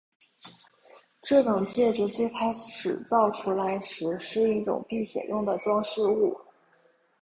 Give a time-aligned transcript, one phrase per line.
[1.21, 6.35] 这种戒指最开始造出来时是一种辟邪用的装饰物。